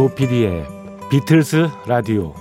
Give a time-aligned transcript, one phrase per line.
[0.00, 0.66] 조피디의
[1.10, 2.32] 비틀스 라디오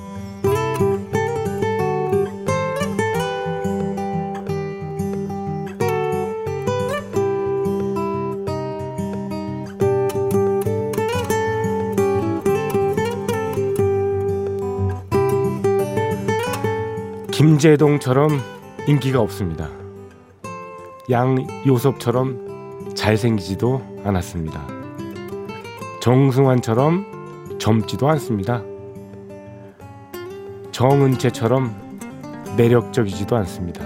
[17.33, 18.39] 김재동처럼
[18.87, 19.67] 인기가 없습니다.
[21.09, 24.65] 양요섭처럼 잘생기지도 않았습니다.
[25.99, 27.18] 정승환처럼
[27.59, 28.63] 젊지도 않습니다.
[30.71, 31.75] 정은채처럼
[32.57, 33.85] 매력적이지도 않습니다.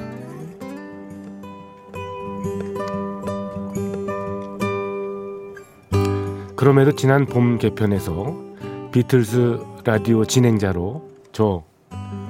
[6.56, 8.36] 그럼에도 지난 봄 개편에서
[8.94, 11.64] 비틀스 라디오 진행자로 저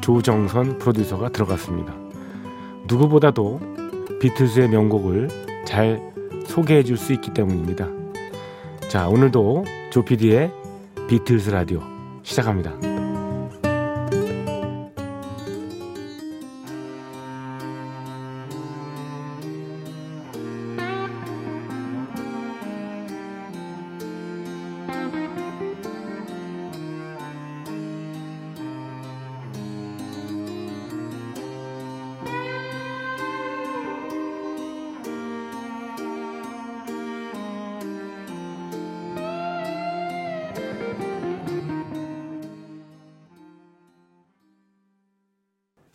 [0.01, 1.93] 조정선 프로듀서가 들어갔습니다.
[2.87, 3.59] 누구보다도
[4.19, 5.27] 비틀스의 명곡을
[5.65, 6.01] 잘
[6.45, 7.87] 소개해 줄 수 있기 때문입니다.
[8.89, 10.62] 자, 오늘도 조피디의
[11.07, 11.81] 비틀스 라디오
[12.23, 12.92] 시작합니다.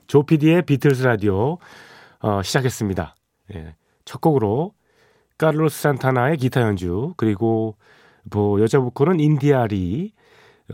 [0.09, 1.59] 조피디의 비틀스 라디오
[2.21, 3.15] 어, 시작했습니다.
[3.55, 4.72] 예, 첫 곡으로
[5.37, 7.77] 카를로스 산타나의 기타 연주 그리고
[8.25, 10.12] 뭐 여자 보컬은 인디아 아리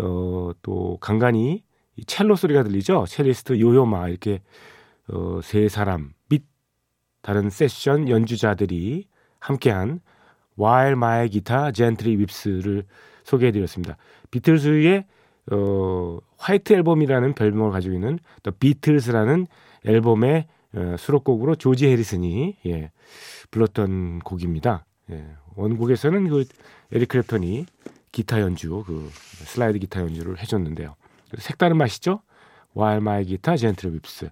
[0.01, 1.65] 어, 또 간간히
[2.07, 3.05] 첼로 소리가 들리죠.
[3.07, 4.41] 첼리스트 요요마 이렇게
[5.09, 6.45] 어, 세 사람 및
[7.21, 9.09] 다른 세션 연주자들이
[9.41, 10.01] 함께한
[10.57, 12.85] While My Guitar Gently Weeps를
[13.25, 13.97] 소개해드렸습니다.
[14.31, 15.07] 비틀스의
[15.53, 19.47] 어, 화이트 앨범이라는 별명을 가지고 있는 The Beatles라는
[19.85, 22.91] 앨범의 어, 수록곡으로 조지 해리슨이 예,
[23.51, 24.87] 불렀던 곡입니다.
[25.11, 26.45] 예, 원곡에서는 그
[26.93, 27.67] 에릭 크랩턴이
[28.11, 30.95] 기타 연주, 그 슬라이드 기타 연주를 해줬는데요.
[31.39, 32.21] 색다른 맛이죠?
[32.75, 34.31] While My Guitar Gently Weeps.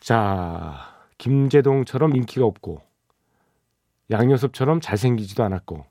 [0.00, 2.82] 자, 김제동처럼 인기가 없고
[4.10, 5.84] 양요섭처럼 잘생기지도 않았고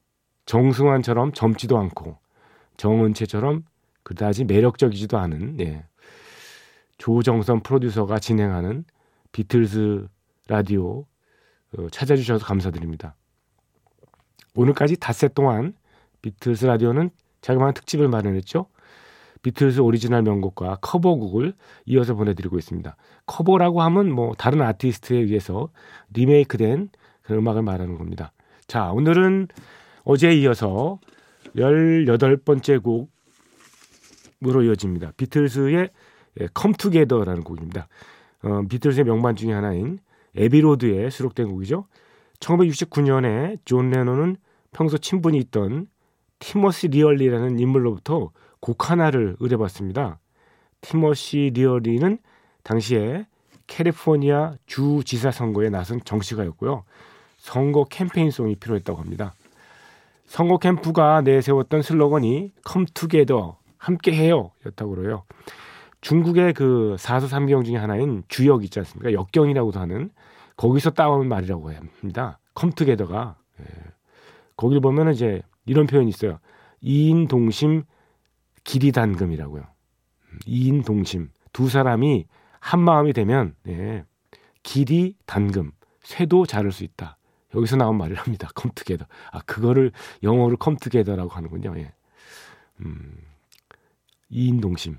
[0.46, 2.18] 정승환처럼 젊지도 않고
[2.78, 3.66] 정은채처럼
[4.04, 5.86] 그다지 매력적이지도 않은 예.
[6.98, 8.86] 조정선 프로듀서가 진행하는
[9.32, 10.08] 비틀즈
[10.48, 11.06] 라디오
[11.78, 13.16] 어, 찾아주셔서 감사드립니다.
[14.56, 15.74] 오늘까지 닷새 동안
[16.22, 17.10] 비틀스 라디오는
[17.42, 18.68] 자그마한 특집을 마련했죠.
[19.42, 21.54] 비틀스 오리지널 명곡과 커버곡을
[21.86, 22.96] 이어서 보내드리고 있습니다.
[23.26, 25.70] 커버라고 하면 뭐 다른 아티스트에 의해서
[26.14, 26.90] 리메이크된
[27.24, 28.32] 그런 음악을 말하는 겁니다.
[28.68, 29.50] 자, 오늘은
[30.06, 31.00] 어제에 이어서
[31.56, 33.13] 18번째 곡
[34.46, 35.14] 으로 이어집니다.
[35.18, 35.90] 비틀스의
[36.54, 37.88] Come Together라는 예, 곡입니다.
[38.44, 40.00] 어, 비틀스의 명반 중의 하나인
[40.36, 41.86] Abbey Road에 수록된 곡이죠.
[42.40, 44.38] 1969년에 존 레논은
[44.72, 45.88] 평소 친분이 있던
[46.40, 50.20] 티머시 리어리라는 인물로부터 곡 하나를 의뢰받습니다.
[50.82, 52.18] 티머시 리어리는
[52.64, 53.28] 당시에
[53.68, 56.84] 캘리포니아 주 지사 선거에 나선 정치가였고요.
[57.38, 59.34] 선거 캠페인송이 필요했다고 합니다.
[60.26, 64.52] 선거 캠프가 내세웠던 슬로건이 컴투게더 함께 해요.
[64.66, 65.26] 였다고 그래요.
[66.00, 69.12] 중국의 그 사서 삼경 중에 하나인 주역 있지 않습니까?
[69.12, 70.10] 역경이라고도 하는
[70.56, 72.40] 거기서 따온 말이라고 합니다.
[72.54, 73.66] 컴투게더가 예.
[74.56, 76.40] 거기를 보면 이제 이런 표현이 있어요.
[76.80, 77.84] 이인 동심
[78.64, 79.64] 기리단금이라고요.
[80.46, 82.26] 이인동심 두 사람이
[82.62, 84.06] 한 마음이 되면 예.
[84.64, 85.72] 기리단금
[86.04, 87.18] 쇠도 자를 수 있다.
[87.54, 88.48] 여기서 나온 말이랍니다.
[88.56, 89.06] Come Together.
[89.32, 89.92] 아 그거를
[90.24, 91.74] 영어로 Come Together라고 하는군요.
[91.80, 91.92] 예.
[92.80, 93.33] 음.
[94.34, 94.98] 이인동심.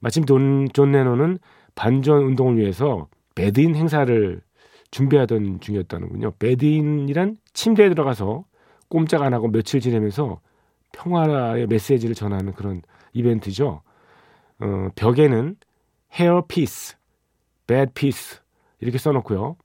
[0.00, 1.38] 마침 돈, 존 레논은
[1.74, 4.40] 반전 운동을 위해서 Bed-In 행사를
[4.90, 6.32] 준비하던 중이었다는군요.
[6.38, 8.44] Bed-In이란 침대에 들어가서
[8.88, 10.40] 꼼짝 안 하고 며칠 지내면서
[10.92, 13.82] 평화의 메시지를 전하는 그런 이벤트죠.
[14.60, 15.56] 어, 벽에는
[16.14, 16.96] Hair Peace,
[17.66, 18.40] Bed Peace
[18.80, 19.56] 이렇게 써놓고요.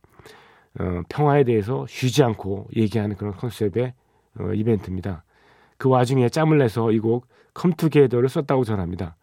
[0.80, 3.94] 어, 평화에 대해서 쉬지 않고 얘기하는 그런 컨셉의
[4.40, 5.24] 어, 이벤트입니다.
[5.82, 9.16] 그 와중에 짬을 내서 이 곡 Come Together를 썼다고 전합니다.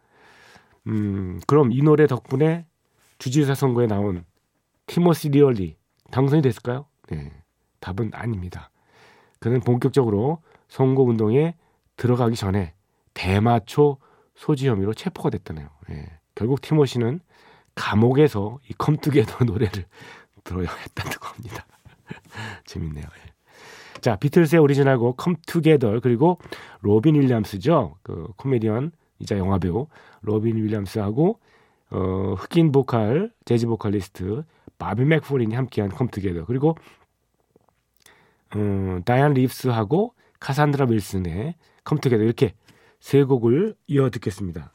[0.87, 2.66] 음, 그럼 이 노래 덕분에
[3.19, 4.25] 주지사 선거에 나온
[4.87, 5.76] 티모시 리어리
[6.10, 6.87] 당선이 됐을까요?
[7.08, 7.32] 네.
[7.81, 8.70] 답은 아닙니다.
[9.38, 11.55] 그는 본격적으로 선거 운동에
[11.96, 12.75] 들어가기 전에
[13.14, 13.99] 대마초
[14.34, 15.69] 소지 혐의로 체포가 됐다네요.
[15.90, 16.06] 예.
[16.34, 17.20] 결국 티모시는
[17.75, 19.84] 감옥에서 이 Come Together 노래를
[20.44, 21.66] 들어야 했다는 겁니다.
[22.66, 23.04] 재밌네요.
[23.04, 23.27] 예.
[24.00, 26.38] 자, 비틀스의 오리지널곡 Come Together 그리고
[26.80, 27.96] 로빈 윌리엄스죠.
[28.02, 29.88] 그 코미디언이자 영화 배우
[30.22, 31.40] 로빈 윌리엄스하고
[31.90, 34.44] 어, 흑인 보컬 재즈 보컬리스트
[34.78, 36.76] 바비 맥포린이 함께한 Come Together 그리고
[38.56, 41.54] 음, 다이안 리브스하고 카산드라 윌슨의
[41.86, 42.54] Come Together 이렇게
[43.00, 44.72] 세 곡을 이어 듣겠습니다.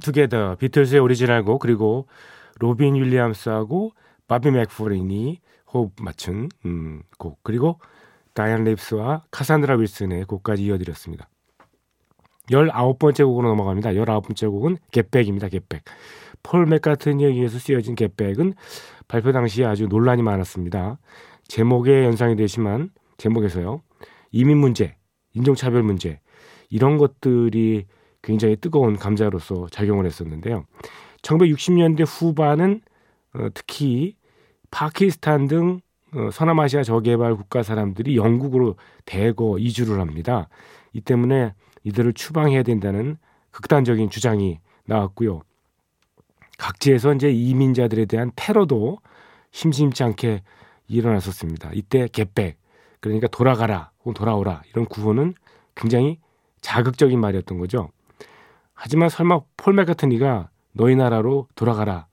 [0.00, 2.06] Together 비틀스의 오리지널곡 그리고
[2.58, 3.92] 로빈 윌리엄스하고
[4.28, 5.40] 바비 맥퍼린이
[5.72, 7.78] 호흡 맞춘 음, 곡 그리고
[8.34, 11.28] 다이안 리브스와 카산드라 윌슨의 곡까지 이어드렸습니다.
[12.50, 13.90] 19번째 곡으로 넘어갑니다.
[13.90, 15.48] 19번째 곡은 Get Back입니다.
[15.48, 15.82] Get Back.
[16.42, 18.54] 폴 맥카트니에 의해서 쓰여진 Get Back은
[19.08, 20.98] 발표 당시에 아주 논란이 많았습니다.
[21.48, 23.82] 제목에 연상이 되지만 제목에서요.
[24.32, 24.96] 이민 문제,
[25.32, 26.20] 인종차별 문제
[26.68, 27.86] 이런 것들이
[28.26, 30.64] 굉장히 뜨거운 감자로서 작용을 했었는데요.
[31.22, 32.82] 1960년대 후반은
[33.34, 34.16] 어, 특히
[34.72, 35.80] 파키스탄 등
[36.12, 38.74] 어, 서남아시아 저개발 국가 사람들이 영국으로
[39.04, 40.48] 대거 이주를 합니다.
[40.92, 43.16] 이 때문에 이들을 추방해야 된다는
[43.52, 45.42] 극단적인 주장이 나왔고요.
[46.58, 48.98] 각지에서 이제 이민자들에 대한 테러도
[49.52, 50.42] 심심치 않게
[50.88, 51.70] 일어났었습니다.
[51.74, 52.58] 이때 겟백
[52.98, 55.34] 그러니까 돌아가라 혹은 돌아오라 이런 구호는
[55.76, 56.18] 굉장히
[56.60, 57.90] 자극적인 말이었던 거죠.
[58.76, 62.06] 하지만 설마 폴 맥카트니가 너희 나라로 돌아가라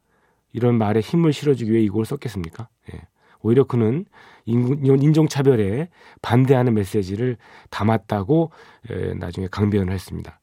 [0.53, 2.69] 이런 말에 힘을 실어주기 위해 이 곡을 썼겠습니까?
[2.93, 3.01] 예.
[3.41, 4.05] 오히려 그는
[4.45, 5.89] 인종차별에
[6.21, 7.37] 반대하는 메시지를
[7.69, 8.51] 담았다고
[8.89, 10.39] 에, 나중에 강변을 했습니다.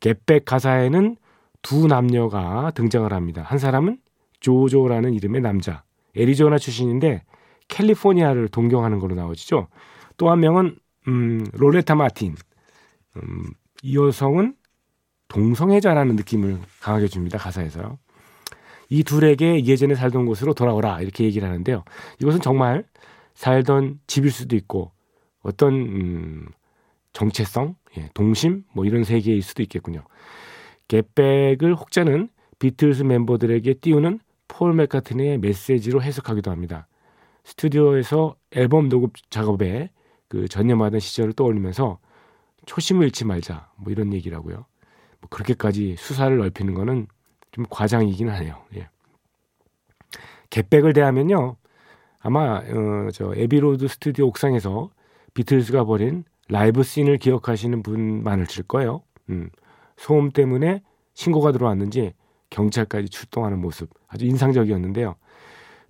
[0.00, 1.16] 겟백 가사에는
[1.62, 3.42] 두 남녀가 등장을 합니다.
[3.42, 3.98] 한 사람은
[4.40, 5.82] 조조라는 이름의 남자,
[6.16, 7.22] 애리조나 출신인데
[7.68, 9.68] 캘리포니아를 동경하는 걸로 나오죠.
[10.16, 10.76] 또 한 명은
[11.08, 12.34] 음, 롤레타 마틴.
[13.16, 13.50] 음,
[13.82, 14.54] 이 여성은
[15.30, 17.38] 동성애자라는 느낌을 강하게 줍니다.
[17.38, 17.96] 가사에서.
[18.88, 21.84] 이 둘에게 예전에 살던 곳으로 돌아오라 이렇게 얘기를 하는데요.
[22.20, 22.84] 이것은 정말
[23.34, 24.90] 살던 집일 수도 있고
[25.42, 26.48] 어떤 음,
[27.12, 30.02] 정체성, 예, 동심 뭐 이런 세계일 수도 있겠군요.
[30.88, 34.18] Get Back을 혹자는 비틀스 멤버들에게 띄우는
[34.48, 36.88] 폴 맥카트니의 메시지로 해석하기도 합니다.
[37.44, 39.90] 스튜디오에서 앨범 녹음 작업에
[40.28, 41.98] 그 전념하던 시절을 떠올리면서
[42.66, 44.66] 초심을 잃지 말자 뭐 이런 얘기라고요.
[45.20, 47.06] 뭐 그렇게까지 수사를 넓히는 거는
[47.52, 48.62] 좀 과장이긴 하네요.
[48.76, 48.88] 예.
[50.50, 51.56] Get Back을 대하면요.
[52.20, 54.90] 아마 어, 저 애비로드 스튜디오 옥상에서
[55.34, 59.02] 비틀즈가 벌인 라이브 scene을 기억하시는 분 많으실 거예요.
[59.30, 59.50] 음,
[59.96, 60.82] 소음 때문에
[61.14, 62.12] 신고가 들어왔는지
[62.50, 65.14] 경찰까지 출동하는 모습 아주 인상적이었는데요.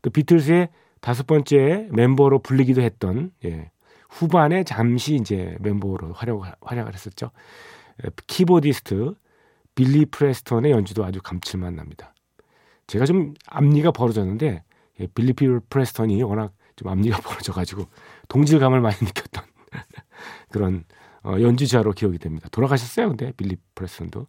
[0.02, 0.68] 또 비틀즈의
[1.00, 3.70] 다섯 번째 멤버로 불리기도 했던 예,
[4.10, 7.30] 후반에 잠시 이제 멤버로 활약, 활약을 했었죠.
[8.04, 9.14] 에, 키보디스트
[9.74, 12.14] 빌리 프레스턴의 연주도 아주 감칠맛 납니다.
[12.86, 14.62] 제가 좀 앞니가 벌어졌는데
[15.00, 17.86] 예, 빌리 프레스턴이 워낙 좀 앞니가 벌어져가지고
[18.28, 19.44] 동질감을 많이 느꼈던
[20.50, 20.84] 그런
[21.22, 22.48] 어, 연주자로 기억이 됩니다.
[22.50, 24.26] 돌아가셨어요, 근데 빌리 프레스턴도.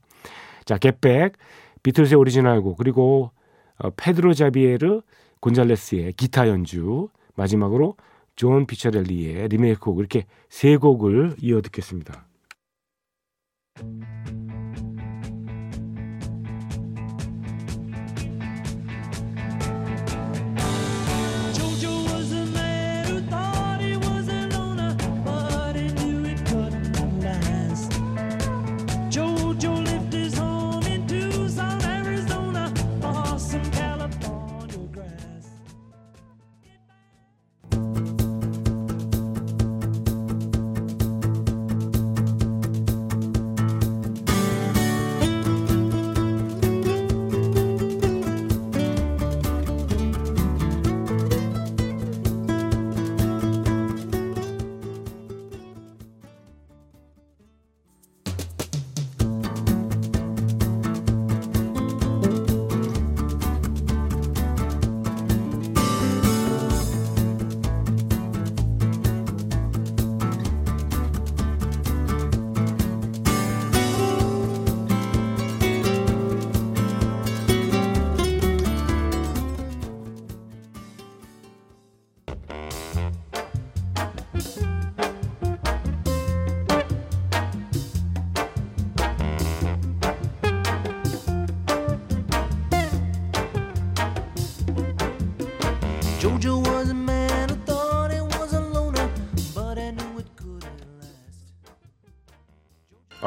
[0.66, 1.38] 자, Get Back,
[1.84, 3.32] 비틀스의 오리지널곡 그리고
[3.78, 5.02] 어, 페드로 자비에르
[5.40, 7.96] 곤잘레스의 기타 연주 마지막으로
[8.36, 12.26] 존 피자렐리의 리메이크곡 이렇게 세 곡을 이어 듣겠습니다.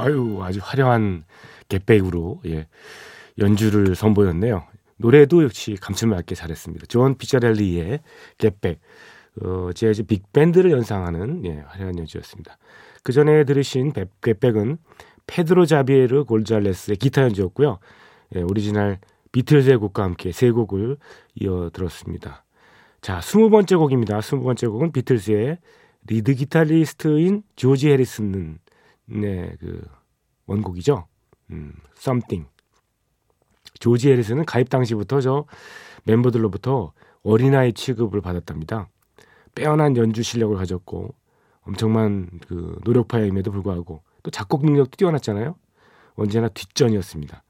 [0.05, 1.25] 아유 아주 화려한
[1.69, 2.67] get백으로 예,
[3.39, 4.65] 연주를 선보였네요.
[4.99, 6.87] 노래도 역시 감칠맛 있게 잘했습니다.
[6.87, 8.01] 존 피자렐리의
[8.39, 8.81] Get Back
[9.43, 12.59] 어, 재즈 빅밴드를 연상하는 예, 화려한 연주였습니다.
[13.03, 14.77] 그 전에 들으신 Back- Get Back은
[15.27, 17.79] 페드로 자비에르 곤잘레스의 기타 연주였고요.
[18.37, 18.99] 예, 오리지널
[19.33, 20.99] 비틀즈의 곡과 함께 세 곡을
[21.37, 22.45] 이어 들었습니다.
[23.01, 24.21] 자, 스무 번째 곡입니다.
[24.21, 25.59] 스무 번째 곡은 비틀즈의
[26.07, 28.59] 리드 기타리스트인 조지 해리슨
[29.07, 29.83] 네, 그
[30.47, 31.07] 원곡이죠.
[31.51, 32.49] 음, Something.
[33.81, 35.47] 조지 해리슨은 가입 당시부터 저
[36.05, 36.93] 멤버들로부터
[37.23, 38.89] 어린아이 취급을 받았답니다.
[39.55, 41.15] 빼어난 연주 실력을 가졌고
[41.63, 45.57] 엄청난 그 노력파임에도 불구하고 또 작곡 능력도 뛰어났잖아요.
[46.15, 47.43] 언제나 뒷전이었습니다.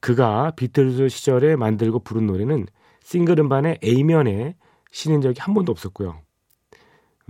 [0.00, 2.66] 그가 비틀즈 시절에 만들고 부른 노래는
[3.02, 4.56] 싱글 음반의 A면에
[4.90, 6.20] 실린 적이 한 번도 없었고요.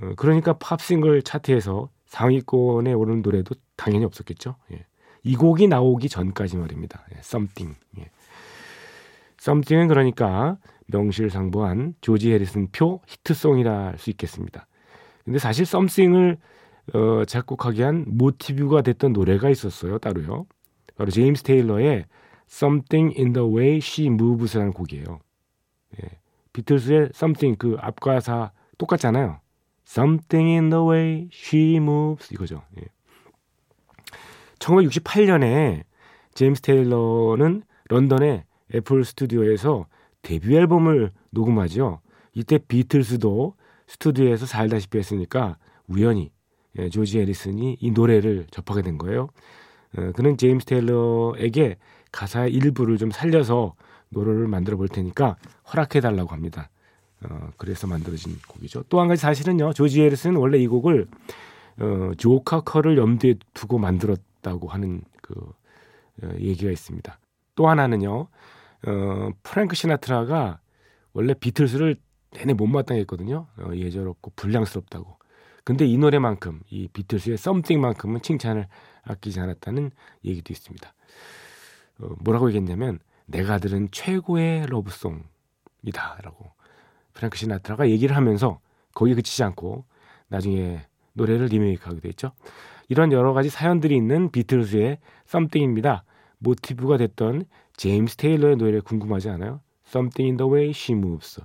[0.03, 4.57] 어, 그러니까 팝 싱글 차트에서 상위권에 오르는 노래도 당연히 없었겠죠.
[4.73, 4.85] 예.
[5.23, 7.05] 이 곡이 나오기 전까지 말입니다.
[7.15, 7.79] 예, Something.
[7.99, 8.11] 예.
[9.41, 14.67] Something은 그러니까 명실상부한 조지 해리슨 표 히트송이라 할 수 있겠습니다.
[15.25, 16.37] 근데 사실 Something을
[16.95, 19.99] 어, 작곡하기 위한 모티브가 됐던 노래가 있었어요.
[19.99, 20.47] 따로요.
[20.97, 22.07] 바로 제임스 테일러의
[22.51, 25.21] Something in the Way She Moves라는 곡이에요.
[26.03, 26.09] 예.
[26.53, 29.39] 비틀스의 Something 그 앞가사 똑같잖아요.
[29.91, 32.63] Something in the way she moves 이거죠.
[32.79, 32.85] 예.
[34.61, 35.83] 1968년에
[36.35, 39.87] 제임스 테일러는 런던의 애플 스튜디오에서
[40.23, 42.01] 데뷔 앨범을 녹음하죠.
[42.35, 43.57] 이때 비틀스도
[43.89, 45.57] 스튜디오에서 살다시피 했으니까
[45.89, 46.31] 우연히
[46.79, 49.29] 예, 조지 해리슨이 이 노래를 접하게 된 거예요.
[49.99, 51.79] 어, 그는 제임스 테일러에게
[52.13, 53.75] 가사의 일부를 좀 살려서
[54.11, 55.37] 노래를 만들어 볼 테니까
[55.73, 56.71] 허락해 달라고 합니다.
[57.25, 58.85] 어, 그래서 만들어진 곡이죠.
[58.89, 59.73] 또 한 가지 사실은요.
[59.75, 61.07] 조지 해리슨은 원래 이 곡을
[61.79, 65.35] 어, 조 카커를 염두에 두고 만들었다고 하는 그
[66.23, 67.19] 어, 얘기가 있습니다.
[67.55, 68.29] 또 하나는요.
[68.87, 70.61] 어, 프랭크 시나트라가
[71.13, 71.97] 원래 비틀스를
[72.33, 73.47] 내내 못마땅해 했거든요.
[73.59, 75.19] 어, 예절없고 불량스럽다고.
[75.65, 78.67] 근데 이 노래만큼 이 비틀스의 Something만큼은 칭찬을
[79.03, 79.91] 아끼지 않았다는
[80.25, 80.95] 얘기도 있습니다.
[82.01, 86.51] 어, 뭐라고 얘기했냐면 내가 들은 최고의 love song이다라고
[87.21, 88.61] 프랭크 시나트라가 얘기를 하면서
[88.95, 89.85] 거기에 그치지 않고
[90.29, 90.81] 나중에
[91.13, 92.33] 노래를 리메이크하게 됐죠.
[92.89, 96.05] 이런 여러 가지 사연들이 있는 비틀스의 Something입니다.
[96.39, 97.45] 모티브가 됐던
[97.77, 99.61] 제임스 테일러의 노래 궁금하지 않아요?
[99.87, 101.43] Something in the way she moves.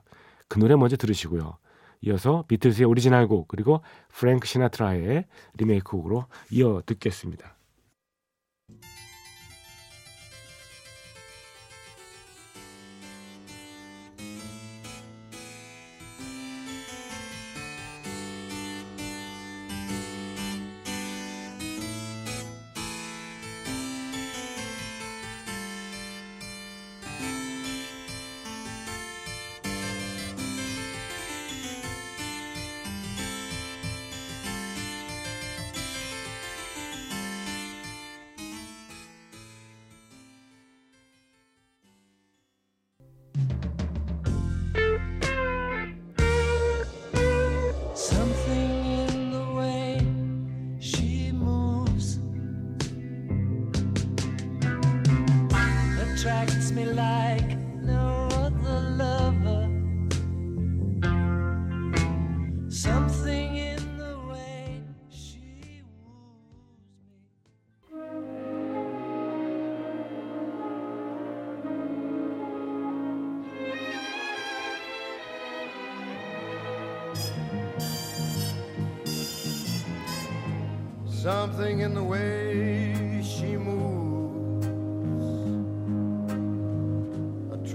[0.48, 1.58] 그 노래 먼저 들으시고요.
[2.02, 5.26] 이어서 비틀스의 오리지널 곡 그리고 프랭크 시나트라의
[5.58, 7.55] 리메이크 곡으로 이어 듣겠습니다.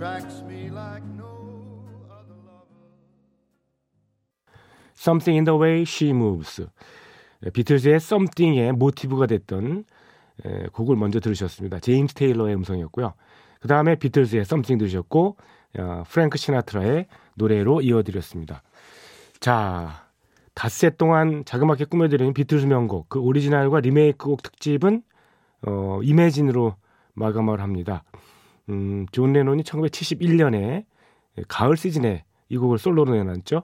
[0.00, 2.88] Attracts me like no other lover.
[4.94, 6.66] Something in the way she moves.
[7.44, 9.84] 예, 비틀즈의 Something의 모티브가 됐던
[10.44, 11.80] 에, 곡을 먼저 들으셨습니다.
[11.80, 13.12] 제임스 테일러의 음성이었고요.
[13.60, 15.36] 그 다음에 비틀즈의 Something 들으셨고
[15.78, 18.62] 어, 프랭크 시나트라의 노래로 이어드렸습니다.
[19.38, 20.06] 자,
[20.54, 25.02] 닷새 동안 자그맣게 꾸며드리는 비틀즈 명곡 그 오리지널과 리메이크곡 특집은
[25.66, 26.74] 어, Imagine으로
[27.14, 28.02] 마감을 합니다.
[28.70, 30.84] 음, 존 레논이 1971년에
[31.48, 33.62] 가을 시즌에 이 곡을 솔로로 내놨죠.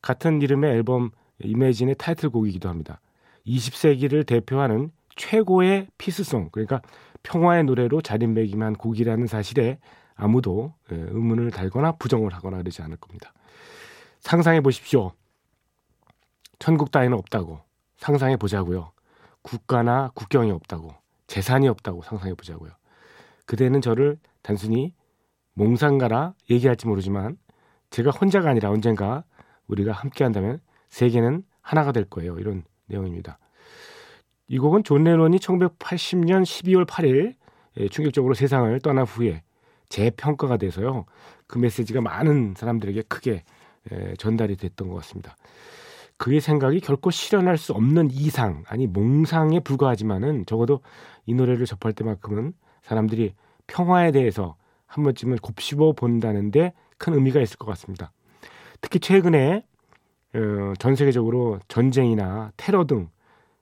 [0.00, 1.10] 같은 이름의 앨범
[1.42, 3.00] Imagine의 타이틀곡이기도 합니다.
[3.46, 6.80] 20세기를 대표하는 최고의 peace song 그러니까
[7.22, 9.78] 평화의 노래로 자리매김한 곡이라는 사실에
[10.14, 13.32] 아무도 예, 의문을 달거나 부정을 하거나 그러지 않을 겁니다.
[14.20, 15.12] 상상해 보십시오.
[16.58, 17.60] 천국 따위는 없다고
[17.96, 18.90] 상상해 보자고요.
[19.42, 20.92] 국가나 국경이 없다고
[21.28, 22.72] 재산이 없다고 상상해 보자고요.
[23.48, 24.92] 그대는 저를 단순히
[25.54, 27.38] 몽상가라 얘기할지 모르지만
[27.88, 29.24] 제가 혼자가 아니라 언젠가
[29.68, 32.38] 우리가 함께 한다면 세계는 하나가 될 거예요.
[32.38, 33.38] 이런 내용입니다.
[34.48, 37.34] 이 곡은 존 레논이 1980년 12월 8일
[37.78, 39.42] 예, 충격적으로 세상을 떠난 후에
[39.88, 41.06] 재평가가 돼서요.
[41.46, 43.44] 그 메시지가 많은 사람들에게 크게
[43.90, 45.36] 예, 전달이 됐던 것 같습니다.
[46.18, 50.80] 그의 생각이 결코 실현할 수 없는 이상, 아니 몽상에 불과하지만은 적어도
[51.24, 52.52] 이 노래를 접할 때만큼은
[52.88, 53.34] 사람들이
[53.66, 58.12] 평화에 대해서 한 번쯤은 곱씹어 본다는데 큰 의미가 있을 것 같습니다.
[58.80, 59.64] 특히 최근에
[60.34, 63.08] 어, 전 세계적으로 전쟁이나 테러 등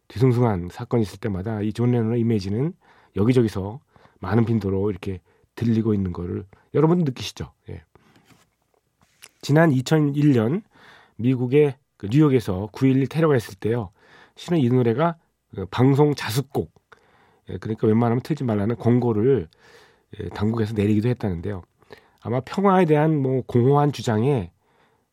[0.09, 2.73] 뒤숭숭한 사건이 있을 때마다 이 존 레논의 이미지는
[3.17, 3.81] 여기저기서
[4.21, 5.21] 많은 빈도로 이렇게
[5.57, 7.53] 들리고 있는 거를 여러분 느끼시죠?
[7.71, 7.83] 예.
[9.41, 10.63] 지난 2001년
[11.17, 13.91] 미국의 그 뉴욕에서 9.11 테러가 있을 때요.
[14.37, 15.17] 실은 이 노래가
[15.55, 16.71] 그 방송 자습곡,
[17.51, 19.49] 예, 그러니까 웬만하면 틀지 말라는 권고를
[20.21, 21.63] 예, 당국에서 내리기도 했다는데요.
[22.21, 24.53] 아마 평화에 대한 뭐 공허한 주장에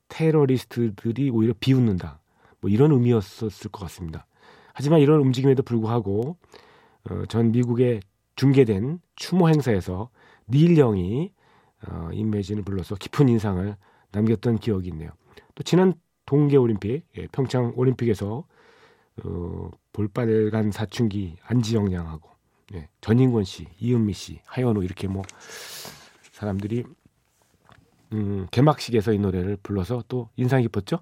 [0.10, 2.20] 테러리스트들이 오히려 비웃는다.
[2.62, 4.26] 뭐 이런 의미였었을 것 같습니다.
[4.74, 6.38] 하지만 이런 움직임에도 불구하고
[7.10, 8.00] 어, 전 미국에
[8.36, 10.10] 중계된 추모 행사에서
[10.48, 11.32] 닐 영이
[11.88, 13.76] 어, 인매진을 불러서 깊은 인상을
[14.12, 15.10] 남겼던 기억이 있네요.
[15.56, 15.94] 또 지난
[16.26, 18.46] 동계 올림픽, 예, 평창 올림픽에서
[19.24, 22.30] 어, 볼빨간 사춘기 안지영 양하고
[22.74, 25.22] 예, 전인권 씨, 이은미 씨, 하현우 이렇게 뭐
[26.32, 26.84] 사람들이
[28.14, 31.00] 음, 개막식에서 이 노래를 불러서 또 인상 깊었죠.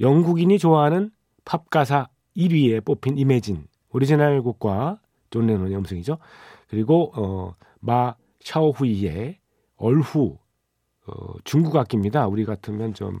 [0.00, 1.10] 영국인이 좋아하는
[1.44, 6.18] 팝 가사 1위에 뽑힌 Imagine 오리지널 곡과 존 레논의 음성이죠.
[6.68, 9.38] 그리고 어, 마 샤오후이의
[9.76, 10.38] 얼후
[11.06, 12.26] 어, 중국 악기입니다.
[12.26, 13.20] 우리 같으면 좀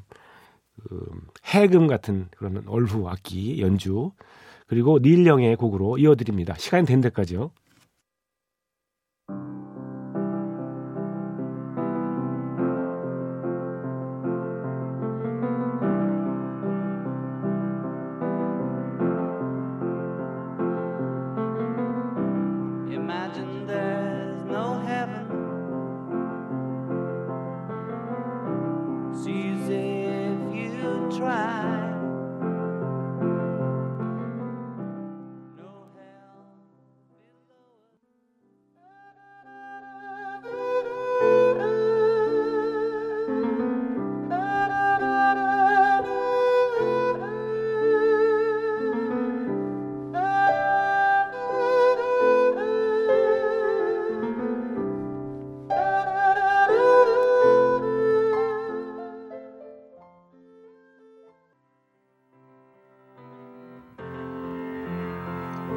[0.82, 1.06] 그,
[1.44, 4.10] 해금 같은 그런 얼후 악기 연주
[4.66, 6.54] 그리고 닐 영의 곡으로 이어드립니다.
[6.56, 7.50] 시간이 된 데까지요.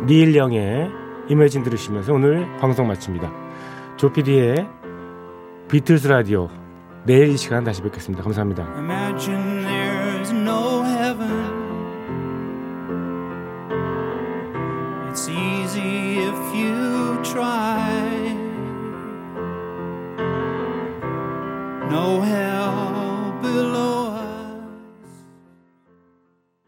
[0.07, 0.89] 닐 영의
[1.29, 3.29] 이매진 들으시면서 오늘 방송 마칩니다.
[3.97, 4.67] 조피디의
[5.69, 6.49] 비틀스 라디오
[7.05, 8.23] 내일 이 시간 다시 뵙겠습니다.
[8.23, 9.76] 감사합니다.